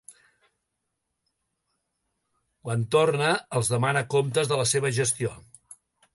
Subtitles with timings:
[2.69, 5.37] Quan torna, els demana comptes de la seva gestió.